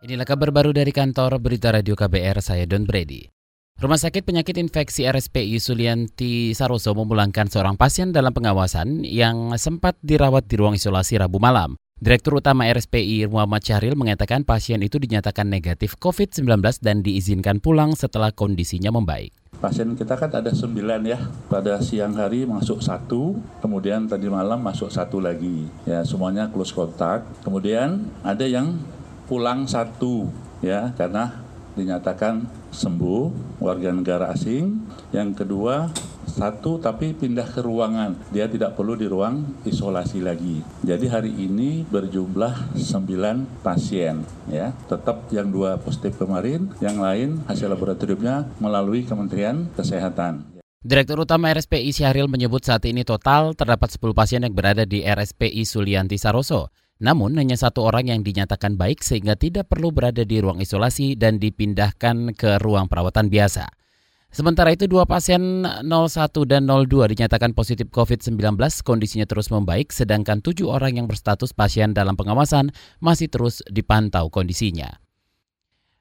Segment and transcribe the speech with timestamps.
[0.00, 3.28] Inilah kabar baru dari kantor Berita Radio KBR, saya Don Brady.
[3.76, 10.48] Rumah sakit penyakit infeksi RSPI Sulianti Saroso memulangkan seorang pasien dalam pengawasan yang sempat dirawat
[10.48, 11.76] di ruang isolasi Rabu malam.
[12.00, 16.48] Direktur Utama RSPI Muhammad Syahril mengatakan pasien itu dinyatakan negatif COVID-19
[16.80, 19.36] dan diizinkan pulang setelah kondisinya membaik.
[19.60, 21.20] Pasien kita kan ada sembilan ya,
[21.52, 25.68] pada siang hari masuk satu, kemudian tadi malam masuk satu lagi.
[25.84, 27.28] Ya semuanya close kontak.
[27.44, 28.80] Kemudian ada yang
[29.30, 30.26] pulang satu
[30.58, 31.30] ya karena
[31.78, 34.82] dinyatakan sembuh warga negara asing.
[35.14, 35.86] Yang kedua
[36.26, 38.18] satu tapi pindah ke ruangan.
[38.34, 40.62] Dia tidak perlu di ruang isolasi lagi.
[40.82, 44.74] Jadi hari ini berjumlah 9 pasien ya.
[44.90, 50.58] Tetap yang dua positif kemarin, yang lain hasil laboratoriumnya melalui Kementerian Kesehatan.
[50.80, 55.68] Direktur Utama RSPI Syahril menyebut saat ini total terdapat 10 pasien yang berada di RSPI
[55.68, 56.72] Sulianti Saroso.
[57.00, 61.40] Namun hanya satu orang yang dinyatakan baik sehingga tidak perlu berada di ruang isolasi dan
[61.40, 63.64] dipindahkan ke ruang perawatan biasa.
[64.30, 65.90] Sementara itu dua pasien 01
[66.46, 68.54] dan 02 dinyatakan positif COVID-19,
[68.86, 72.70] kondisinya terus membaik, sedangkan tujuh orang yang berstatus pasien dalam pengawasan
[73.02, 75.02] masih terus dipantau kondisinya.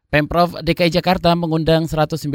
[0.09, 2.25] Pemprov DKI Jakarta mengundang 190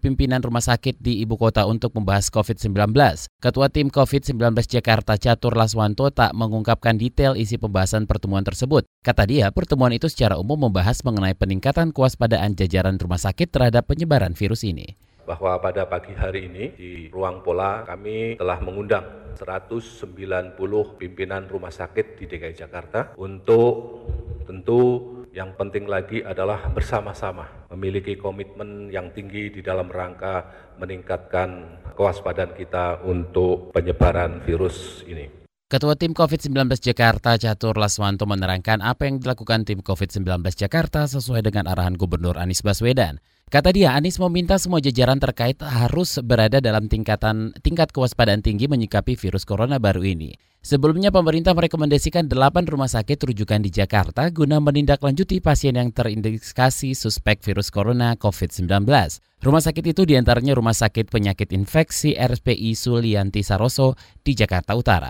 [0.00, 2.96] pimpinan rumah sakit di ibu kota untuk membahas COVID-19.
[3.36, 8.88] Ketua Tim COVID-19 Jakarta Catur Laswanto tak mengungkapkan detail isi pembahasan pertemuan tersebut.
[9.04, 14.32] Kata dia, pertemuan itu secara umum membahas mengenai peningkatan kewaspadaan jajaran rumah sakit terhadap penyebaran
[14.32, 14.96] virus ini
[15.28, 20.58] bahwa pada pagi hari ini di ruang pola kami telah mengundang 190
[20.98, 24.08] pimpinan rumah sakit di DKI Jakarta untuk
[24.50, 30.46] tentu yang penting lagi adalah bersama-sama memiliki komitmen yang tinggi di dalam rangka
[30.82, 35.30] meningkatkan kewaspadaan kita untuk penyebaran virus ini.
[35.70, 41.70] Ketua Tim COVID-19 Jakarta Catur Laswanto menerangkan apa yang dilakukan Tim COVID-19 Jakarta sesuai dengan
[41.70, 43.22] arahan Gubernur Anies Baswedan.
[43.50, 49.14] Kata dia, Anies meminta semua jajaran terkait harus berada dalam tingkatan tingkat kewaspadaan tinggi menyikapi
[49.14, 50.34] virus corona baru ini.
[50.60, 57.40] Sebelumnya pemerintah merekomendasikan 8 rumah sakit rujukan di Jakarta guna menindaklanjuti pasien yang terindikasi suspek
[57.40, 58.84] virus corona COVID-19.
[59.40, 65.08] Rumah sakit itu di antaranya Rumah Sakit Penyakit Infeksi RSPI Sulianti Saroso di Jakarta Utara.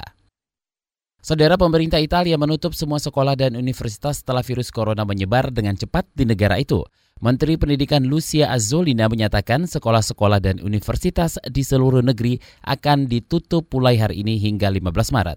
[1.18, 6.30] Saudara pemerintah Italia menutup semua sekolah dan universitas setelah virus corona menyebar dengan cepat di
[6.30, 6.86] negara itu.
[7.20, 14.24] Menteri Pendidikan Lucia Azzolina menyatakan sekolah-sekolah dan universitas di seluruh negeri akan ditutup mulai hari
[14.24, 15.36] ini hingga 15 Maret.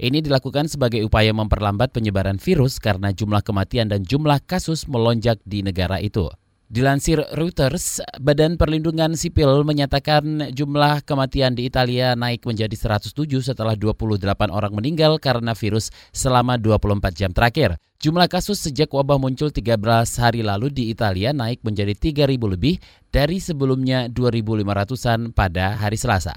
[0.00, 5.60] Ini dilakukan sebagai upaya memperlambat penyebaran virus karena jumlah kematian dan jumlah kasus melonjak di
[5.60, 6.32] negara itu.
[6.68, 14.20] Dilansir Reuters, Badan Perlindungan Sipil menyatakan jumlah kematian di Italia naik menjadi 107 setelah 28
[14.52, 17.80] orang meninggal karena virus selama 24 jam terakhir.
[18.04, 19.80] Jumlah kasus sejak wabah muncul 13
[20.20, 22.76] hari lalu di Italia naik menjadi 3.000 lebih
[23.08, 26.36] dari sebelumnya 2.500-an pada hari Selasa.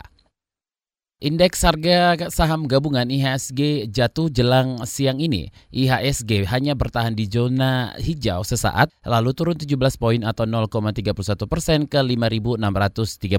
[1.22, 5.54] Indeks harga saham gabungan IHSG jatuh jelang siang ini.
[5.70, 11.14] IHSG hanya bertahan di zona hijau sesaat, lalu turun 17 poin atau 0,31
[11.46, 13.38] persen ke 5.632.